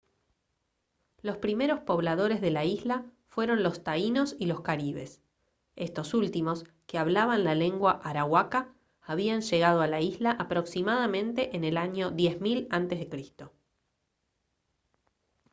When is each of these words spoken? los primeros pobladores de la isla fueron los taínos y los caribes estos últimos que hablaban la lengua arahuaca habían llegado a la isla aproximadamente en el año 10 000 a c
los 1.21 1.37
primeros 1.37 1.81
pobladores 1.81 2.41
de 2.41 2.49
la 2.49 2.65
isla 2.65 3.05
fueron 3.27 3.61
los 3.61 3.83
taínos 3.83 4.35
y 4.39 4.47
los 4.47 4.61
caribes 4.61 5.21
estos 5.75 6.15
últimos 6.15 6.65
que 6.87 6.97
hablaban 6.97 7.43
la 7.43 7.53
lengua 7.53 8.01
arahuaca 8.03 8.73
habían 9.03 9.41
llegado 9.41 9.81
a 9.81 9.87
la 9.87 10.01
isla 10.01 10.31
aproximadamente 10.31 11.55
en 11.55 11.63
el 11.65 11.77
año 11.77 12.09
10 12.09 12.39
000 12.39 12.67
a 12.71 12.79
c 12.79 13.49